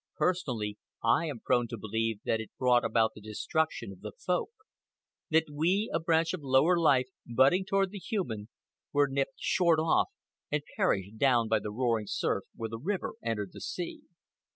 [0.15, 4.49] Personally, I am prone to believe that it brought about the destruction of the Folk;
[5.29, 8.49] that we, a branch of lower life budding toward the human,
[8.91, 10.09] were nipped short off
[10.51, 14.01] and perished down by the roaring surf where the river entered the sea.